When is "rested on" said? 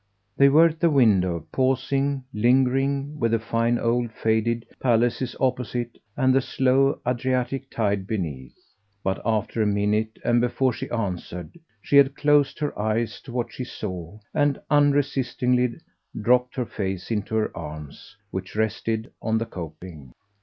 18.55-19.37